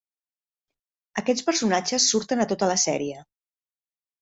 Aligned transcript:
Aquests 1.23 1.45
personatges 1.51 2.09
surten 2.15 2.43
a 2.43 2.49
tota 2.55 2.73
la 2.73 2.81
sèrie. 2.87 3.23